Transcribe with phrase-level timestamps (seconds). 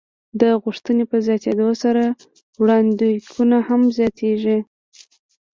[0.41, 2.03] د غوښتنې په زیاتېدو سره
[2.61, 4.57] وړاندېکونه هم زیاتېږي.